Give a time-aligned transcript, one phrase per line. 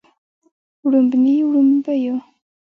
[0.85, 2.15] وړومبني وړومبيو